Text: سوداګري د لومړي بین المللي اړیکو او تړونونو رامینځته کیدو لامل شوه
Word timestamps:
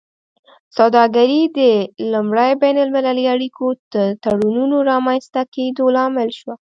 سوداګري 0.77 1.41
د 1.57 1.59
لومړي 2.11 2.51
بین 2.63 2.77
المللي 2.83 3.25
اړیکو 3.33 3.63
او 3.69 4.11
تړونونو 4.23 4.77
رامینځته 4.91 5.41
کیدو 5.55 5.83
لامل 5.95 6.29
شوه 6.39 6.55